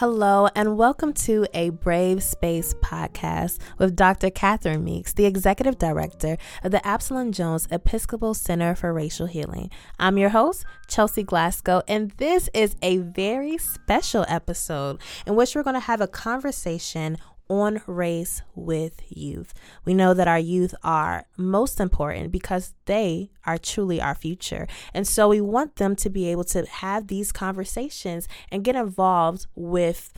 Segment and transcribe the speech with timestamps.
[0.00, 4.30] Hello, and welcome to a Brave Space podcast with Dr.
[4.30, 9.68] Catherine Meeks, the Executive Director of the Absalom Jones Episcopal Center for Racial Healing.
[9.98, 15.64] I'm your host, Chelsea Glasgow, and this is a very special episode in which we're
[15.64, 17.18] going to have a conversation
[17.50, 19.52] on race with youth.
[19.84, 24.68] We know that our youth are most important because they are truly our future.
[24.94, 29.46] And so we want them to be able to have these conversations and get involved
[29.56, 30.12] with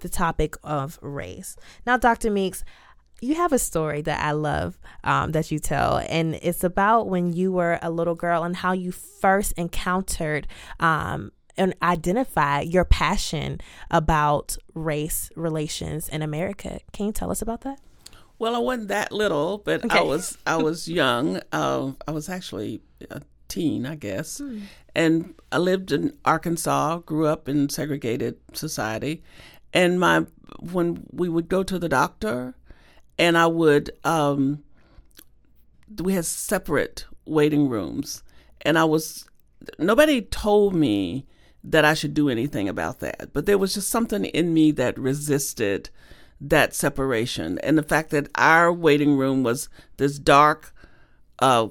[0.00, 1.56] the topic of race.
[1.86, 2.30] Now, Dr.
[2.30, 2.62] Meeks,
[3.20, 7.32] you have a story that I love um, that you tell, and it's about when
[7.32, 10.46] you were a little girl and how you first encountered
[10.78, 16.80] um, and identify your passion about race relations in America.
[16.92, 17.80] Can you tell us about that?
[18.38, 19.98] Well, I wasn't that little, but okay.
[19.98, 21.40] I was I was young.
[21.52, 24.60] Uh, I was actually a teen, I guess, hmm.
[24.94, 26.98] and I lived in Arkansas.
[26.98, 29.22] Grew up in segregated society,
[29.72, 30.26] and my
[30.60, 32.54] when we would go to the doctor,
[33.18, 34.64] and I would um,
[36.02, 38.24] we had separate waiting rooms,
[38.62, 39.28] and I was
[39.78, 41.24] nobody told me
[41.64, 43.32] that I should do anything about that.
[43.32, 45.88] But there was just something in me that resisted
[46.40, 47.58] that separation.
[47.60, 50.74] And the fact that our waiting room was this dark,
[51.38, 51.68] uh,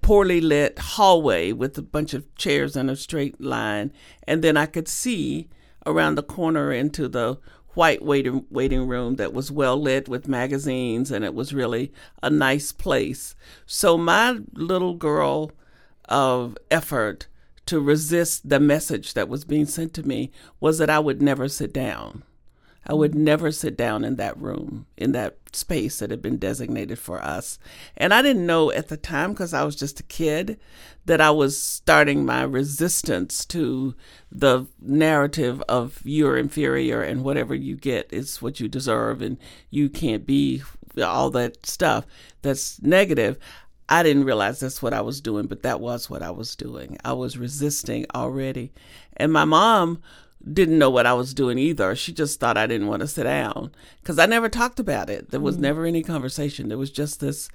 [0.00, 3.92] poorly lit hallway with a bunch of chairs in a straight line.
[4.28, 5.48] And then I could see
[5.86, 7.38] around the corner into the
[7.74, 11.92] white waiting waiting room that was well lit with magazines and it was really
[12.22, 13.34] a nice place.
[13.66, 15.50] So my little girl
[16.08, 17.26] of effort
[17.66, 21.48] to resist the message that was being sent to me was that I would never
[21.48, 22.24] sit down.
[22.86, 23.20] I would mm.
[23.20, 27.58] never sit down in that room, in that space that had been designated for us.
[27.96, 30.58] And I didn't know at the time, because I was just a kid,
[31.06, 33.94] that I was starting my resistance to
[34.30, 39.38] the narrative of you're inferior and whatever you get is what you deserve and
[39.70, 40.62] you can't be
[41.02, 42.06] all that stuff
[42.42, 43.38] that's negative.
[43.88, 46.96] I didn't realize that's what I was doing, but that was what I was doing.
[47.04, 48.72] I was resisting already.
[49.16, 50.00] And my mom
[50.52, 51.94] didn't know what I was doing either.
[51.94, 55.30] She just thought I didn't want to sit down because I never talked about it.
[55.30, 55.60] There was mm.
[55.60, 56.68] never any conversation.
[56.68, 57.48] There was just this,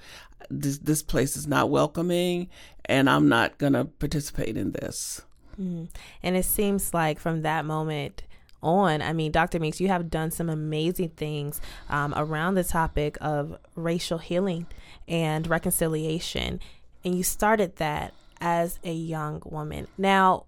[0.49, 2.49] this, this place is not welcoming,
[2.85, 5.21] and I'm not gonna participate in this.
[5.59, 5.89] Mm.
[6.23, 8.23] And it seems like from that moment
[8.61, 9.01] on.
[9.01, 9.59] I mean, Dr.
[9.59, 14.67] Meeks, you have done some amazing things um, around the topic of racial healing
[15.09, 16.61] and reconciliation.
[17.03, 19.87] And you started that as a young woman.
[19.97, 20.45] Now,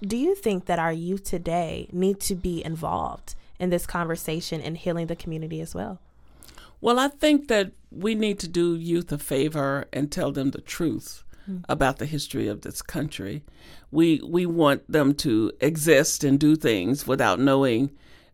[0.00, 4.76] do you think that our youth today need to be involved in this conversation and
[4.76, 5.98] healing the community as well?
[6.80, 10.60] Well, I think that we need to do youth a favor and tell them the
[10.60, 11.64] truth mm.
[11.68, 13.42] about the history of this country.
[13.90, 17.90] We we want them to exist and do things without knowing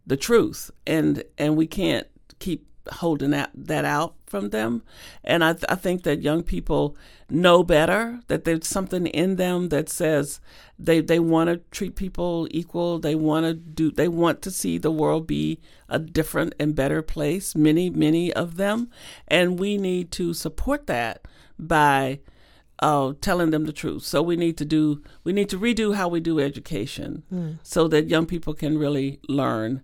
[0.06, 2.08] the truth, and and we can't
[2.38, 4.82] keep holding that, that out from them.
[5.24, 6.96] And I, th- I think that young people
[7.28, 10.40] know better, that there's something in them that says
[10.78, 12.98] they, they want to treat people equal.
[12.98, 17.02] They want to do, they want to see the world be a different and better
[17.02, 18.90] place, many, many of them.
[19.28, 21.26] And we need to support that
[21.58, 22.20] by
[22.80, 24.04] uh, telling them the truth.
[24.04, 27.58] So we need to do, we need to redo how we do education mm.
[27.62, 29.82] so that young people can really learn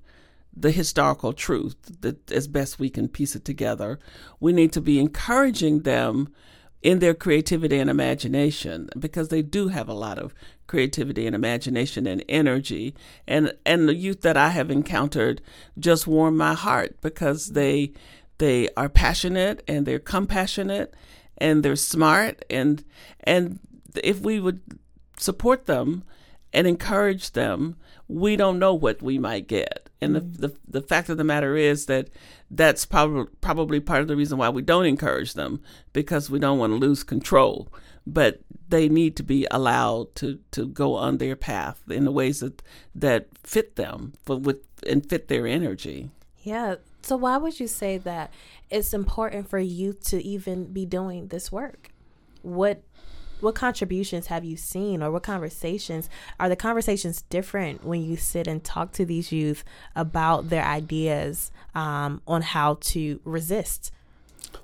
[0.57, 3.99] the historical truth that as best we can piece it together.
[4.41, 6.33] We need to be encouraging them
[6.83, 10.35] in their creativity and imagination because they do have a lot of
[10.67, 12.95] creativity and imagination and energy
[13.27, 15.41] and and the youth that I have encountered
[15.79, 17.93] just warm my heart because they
[18.39, 20.95] they are passionate and they're compassionate
[21.39, 22.85] and they're smart and
[23.21, 23.59] and
[24.03, 24.61] if we would
[25.19, 26.05] support them
[26.53, 27.77] and encourage them
[28.09, 29.86] we don't know what we might get.
[30.01, 30.37] And the, mm.
[30.39, 32.11] the, the fact of the matter is that
[32.51, 35.61] that's probably probably part of the reason why we don't encourage them
[35.93, 37.69] because we don't want to lose control.
[38.07, 42.41] But they need to be allowed to, to go on their path in the ways
[42.41, 42.63] that
[42.95, 46.11] that fit them for with and fit their energy.
[46.43, 46.77] Yeah.
[47.03, 48.33] So why would you say that
[48.69, 51.91] it's important for youth to even be doing this work?
[52.43, 52.83] What
[53.41, 56.09] what contributions have you seen or what conversations
[56.41, 61.51] are the conversations different when you sit and talk to these youth about their ideas
[61.75, 63.93] um, on how to resist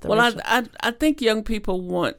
[0.05, 2.17] well I, I, I think young people want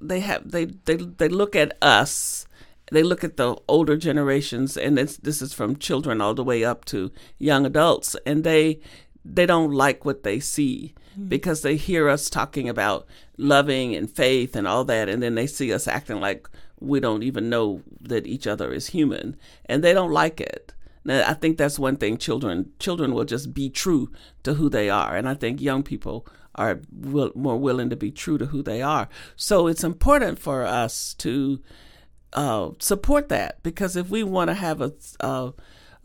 [0.00, 2.46] they have they they, they look at us
[2.92, 6.84] they look at the older generations and this is from children all the way up
[6.86, 8.80] to young adults and they
[9.24, 11.28] they don't like what they see mm-hmm.
[11.28, 13.06] because they hear us talking about
[13.36, 16.48] loving and faith and all that and then they see us acting like
[16.80, 19.36] we don't even know that each other is human
[19.66, 20.72] and they don't like it
[21.04, 24.10] Now, I think that's one thing children children will just be true
[24.42, 28.10] to who they are, and I think young people are will, more willing to be
[28.10, 29.08] true to who they are.
[29.36, 31.60] So it's important for us to
[32.32, 35.52] uh, support that because if we want to have a, a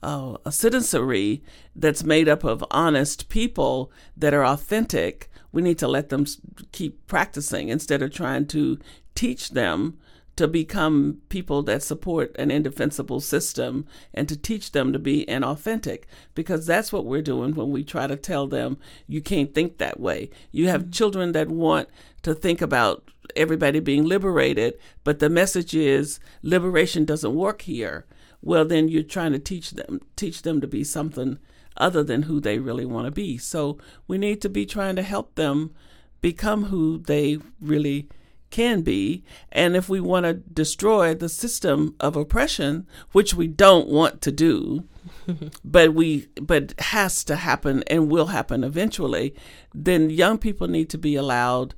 [0.04, 1.44] a citizenry
[1.76, 6.26] that's made up of honest people that are authentic, we need to let them
[6.72, 8.78] keep practicing instead of trying to
[9.16, 9.98] teach them
[10.36, 16.04] to become people that support an indefensible system and to teach them to be inauthentic
[16.34, 18.78] because that's what we're doing when we try to tell them
[19.08, 20.30] you can't think that way.
[20.52, 20.92] You have mm-hmm.
[20.92, 21.88] children that want
[22.24, 28.06] to think about everybody being liberated, but the message is liberation doesn't work here.
[28.42, 31.40] Well, then you're trying to teach them teach them to be something
[31.78, 33.38] other than who they really want to be.
[33.38, 33.78] So
[34.08, 35.74] we need to be trying to help them
[36.22, 38.08] become who they really
[38.50, 39.24] can be.
[39.52, 44.32] And if we want to destroy the system of oppression, which we don't want to
[44.32, 44.86] do,
[45.66, 49.36] but we but has to happen and will happen eventually,
[49.74, 51.76] then young people need to be allowed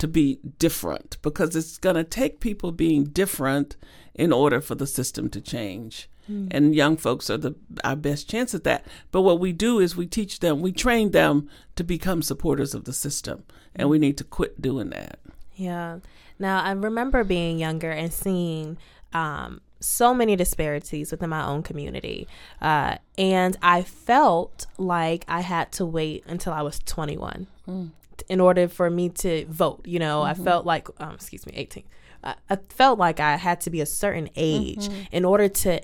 [0.00, 3.76] to be different because it's going to take people being different
[4.14, 6.08] in order for the system to change.
[6.28, 6.48] Mm.
[6.50, 7.54] And young folks are the
[7.84, 8.86] our best chance at that.
[9.10, 12.84] But what we do is we teach them, we train them to become supporters of
[12.84, 13.44] the system,
[13.74, 15.18] and we need to quit doing that.
[15.54, 15.98] Yeah.
[16.38, 18.78] Now, I remember being younger and seeing
[19.12, 22.28] um, so many disparities within my own community.
[22.60, 27.90] Uh, and I felt like I had to wait until I was 21 mm.
[28.28, 29.86] in order for me to vote.
[29.86, 30.40] You know, mm-hmm.
[30.40, 31.84] I felt like, um, excuse me, 18.
[32.22, 35.02] I, I felt like I had to be a certain age mm-hmm.
[35.10, 35.80] in order to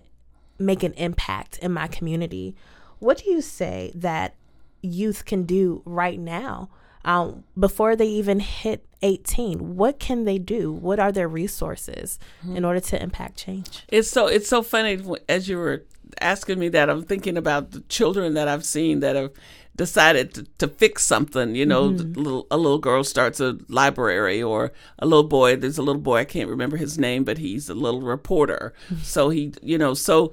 [0.59, 2.55] make an impact in my community.
[2.99, 4.35] What do you say that
[4.83, 6.71] youth can do right now
[7.07, 12.57] um, before they even hit 18 what can they do what are their resources mm-hmm.
[12.57, 15.85] in order to impact change it's so it's so funny as you were
[16.21, 19.31] asking me that i'm thinking about the children that i've seen that have
[19.77, 22.13] decided to, to fix something you know mm-hmm.
[22.15, 26.17] little, a little girl starts a library or a little boy there's a little boy
[26.17, 29.03] i can't remember his name but he's a little reporter mm-hmm.
[29.03, 30.33] so he you know so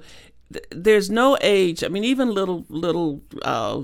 [0.52, 3.82] th- there's no age i mean even little little uh,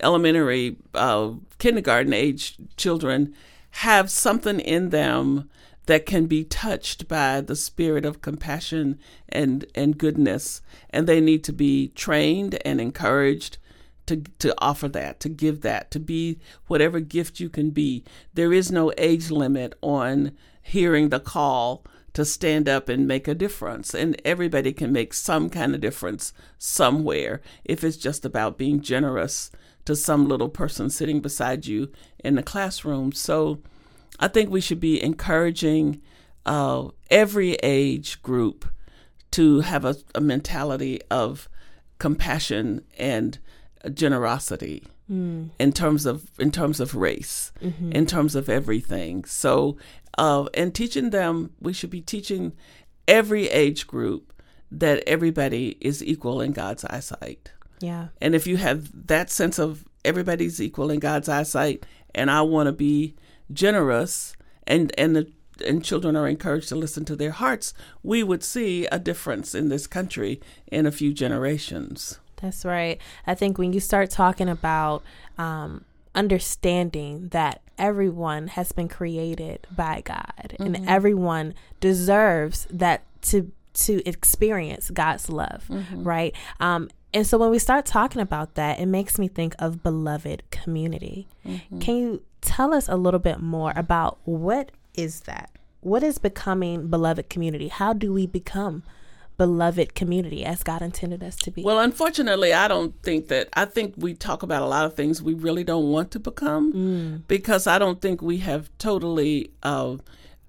[0.00, 3.34] elementary, uh, kindergarten age children
[3.70, 5.48] have something in them
[5.86, 8.98] that can be touched by the spirit of compassion
[9.28, 10.60] and, and goodness.
[10.90, 13.56] And they need to be trained and encouraged
[14.06, 18.04] to, to offer that, to give that, to be whatever gift you can be.
[18.34, 23.34] There is no age limit on hearing the call to stand up and make a
[23.34, 23.94] difference.
[23.94, 29.50] And everybody can make some kind of difference somewhere if it's just about being generous
[29.88, 31.90] to some little person sitting beside you
[32.22, 33.10] in the classroom.
[33.10, 33.58] So
[34.20, 36.02] I think we should be encouraging
[36.44, 38.68] uh, every age group
[39.30, 41.48] to have a, a mentality of
[41.98, 43.38] compassion and
[43.94, 45.48] generosity mm.
[45.58, 47.90] in terms of in terms of race, mm-hmm.
[47.90, 49.24] in terms of everything.
[49.24, 49.78] So,
[50.18, 52.52] uh, and teaching them, we should be teaching
[53.06, 54.34] every age group
[54.70, 57.52] that everybody is equal in God's eyesight.
[57.80, 58.08] Yeah.
[58.20, 62.66] And if you have that sense of everybody's equal in God's eyesight, and I want
[62.66, 63.14] to be
[63.52, 64.36] generous,
[64.66, 65.32] and and the
[65.66, 69.68] and children are encouraged to listen to their hearts, we would see a difference in
[69.68, 72.20] this country in a few generations.
[72.40, 73.00] That's right.
[73.26, 75.02] I think when you start talking about
[75.36, 80.74] um, understanding that everyone has been created by God mm-hmm.
[80.74, 86.02] and everyone deserves that to to experience God's love, mm-hmm.
[86.02, 86.34] right?
[86.58, 90.42] Um, and so when we start talking about that, it makes me think of beloved
[90.50, 91.26] community.
[91.46, 91.78] Mm-hmm.
[91.78, 95.50] Can you tell us a little bit more about what is that?
[95.80, 97.68] What is becoming beloved community?
[97.68, 98.82] How do we become
[99.38, 101.62] beloved community as God intended us to be?
[101.62, 103.48] Well, unfortunately, I don't think that.
[103.54, 106.72] I think we talk about a lot of things we really don't want to become
[106.72, 107.22] mm.
[107.28, 109.96] because I don't think we have totally uh,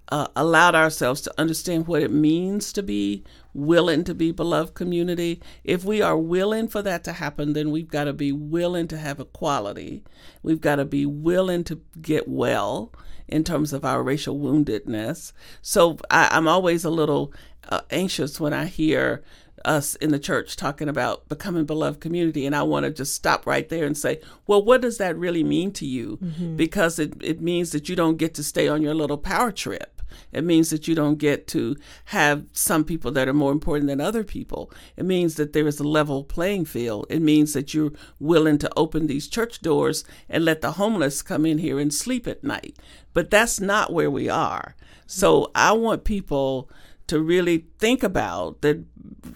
[0.10, 3.24] uh, allowed ourselves to understand what it means to be
[3.54, 5.42] willing to be beloved community.
[5.64, 8.98] If we are willing for that to happen, then we've got to be willing to
[8.98, 10.04] have equality.
[10.44, 12.92] We've got to be willing to get well
[13.28, 15.34] in terms of our racial woundedness.
[15.62, 17.34] So I, am always a little
[17.68, 19.24] uh, anxious when I hear
[19.66, 23.46] us in the church talking about becoming beloved community and i want to just stop
[23.46, 26.56] right there and say well what does that really mean to you mm-hmm.
[26.56, 29.99] because it, it means that you don't get to stay on your little power trip
[30.32, 31.76] it means that you don't get to
[32.06, 34.72] have some people that are more important than other people.
[34.96, 37.06] It means that there is a level playing field.
[37.10, 41.46] It means that you're willing to open these church doors and let the homeless come
[41.46, 42.78] in here and sleep at night.
[43.14, 44.76] But that's not where we are.
[45.06, 46.70] So I want people
[47.08, 48.86] to really think about that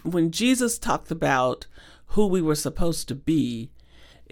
[0.03, 1.65] when Jesus talked about
[2.07, 3.71] who we were supposed to be,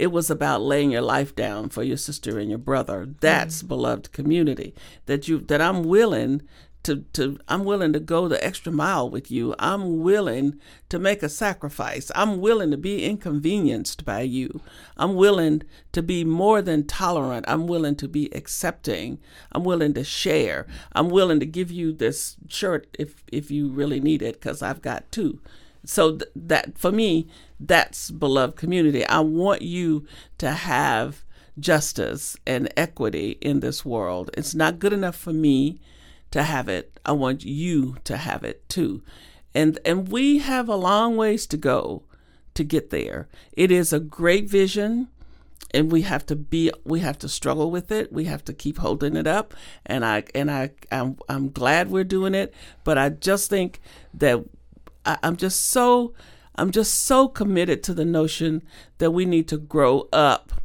[0.01, 3.07] it was about laying your life down for your sister and your brother.
[3.19, 3.67] That's mm-hmm.
[3.67, 4.73] beloved community.
[5.05, 6.41] That you that I'm willing
[6.81, 9.53] to, to I'm willing to go the extra mile with you.
[9.59, 12.11] I'm willing to make a sacrifice.
[12.15, 14.61] I'm willing to be inconvenienced by you.
[14.97, 17.45] I'm willing to be more than tolerant.
[17.47, 19.19] I'm willing to be accepting.
[19.51, 20.65] I'm willing to share.
[20.93, 24.81] I'm willing to give you this shirt if if you really need it cuz I've
[24.81, 25.41] got two.
[25.85, 27.27] So th- that for me
[27.59, 29.05] that's beloved community.
[29.05, 30.05] I want you
[30.39, 31.23] to have
[31.59, 34.31] justice and equity in this world.
[34.35, 35.79] It's not good enough for me
[36.31, 36.99] to have it.
[37.05, 39.03] I want you to have it too.
[39.53, 42.03] And and we have a long ways to go
[42.53, 43.27] to get there.
[43.53, 45.09] It is a great vision
[45.73, 48.11] and we have to be we have to struggle with it.
[48.11, 49.53] We have to keep holding it up
[49.85, 53.81] and I and I I'm, I'm glad we're doing it, but I just think
[54.13, 54.43] that
[55.05, 56.13] I, I'm just so
[56.55, 58.61] I'm just so committed to the notion
[58.97, 60.61] that we need to grow up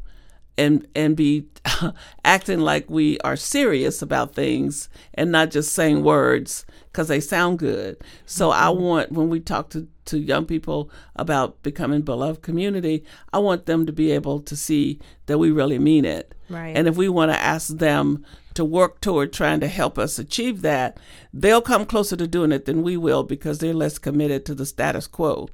[0.59, 1.47] and and be
[2.25, 7.59] acting like we are serious about things and not just saying words because they sound
[7.59, 7.97] good.
[8.25, 8.83] So I mm-hmm.
[8.83, 13.87] want when we talk to to young people about becoming beloved community, I want them
[13.87, 16.35] to be able to see that we really mean it.
[16.49, 16.77] Right.
[16.77, 20.63] And if we want to ask them to work toward trying to help us achieve
[20.63, 20.99] that,
[21.35, 24.65] they'll come closer to doing it than we will because they're less committed to the
[24.65, 25.49] status quo.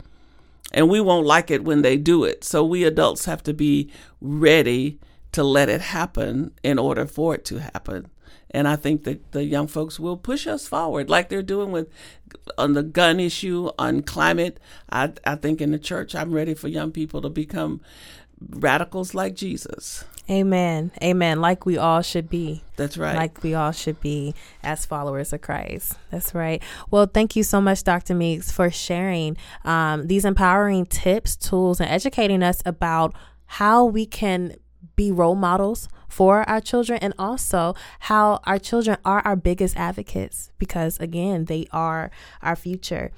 [0.72, 2.44] And we won't like it when they do it.
[2.44, 4.98] So we adults have to be ready
[5.32, 8.08] to let it happen in order for it to happen.
[8.50, 11.88] And I think that the young folks will push us forward, like they're doing with
[12.58, 14.60] on the gun issue, on climate.
[14.90, 17.80] I, I think in the church, I'm ready for young people to become
[18.50, 20.04] radicals like Jesus.
[20.30, 20.92] Amen.
[21.02, 21.40] Amen.
[21.40, 22.62] Like we all should be.
[22.76, 23.16] That's right.
[23.16, 25.94] Like we all should be as followers of Christ.
[26.10, 26.62] That's right.
[26.90, 28.14] Well, thank you so much, Dr.
[28.14, 33.14] Meeks, for sharing um, these empowering tips, tools, and educating us about
[33.46, 34.56] how we can
[34.96, 40.52] be role models for our children and also how our children are our biggest advocates
[40.58, 42.10] because again they are
[42.42, 43.10] our future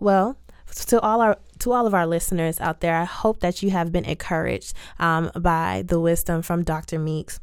[0.00, 0.38] well
[0.86, 3.92] to all our to all of our listeners out there i hope that you have
[3.92, 7.38] been encouraged um, by the wisdom from dr meeks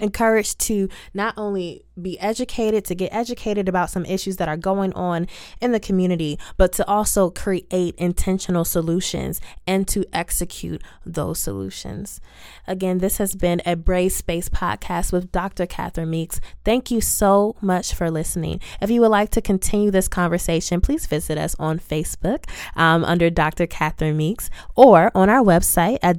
[0.00, 4.92] encouraged to not only be educated, to get educated about some issues that are going
[4.94, 5.26] on
[5.60, 12.20] in the community, but to also create intentional solutions and to execute those solutions.
[12.66, 15.66] Again, this has been a Brave Space podcast with Dr.
[15.66, 16.40] Catherine Meeks.
[16.64, 18.60] Thank you so much for listening.
[18.80, 22.44] If you would like to continue this conversation, please visit us on Facebook
[22.76, 23.66] um, under Dr.
[23.66, 26.18] Catherine Meeks or on our website at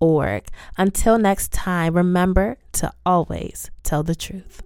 [0.00, 0.48] www.centerforracialhealing.org.
[0.76, 4.62] Until next time, remember to always tell the truth.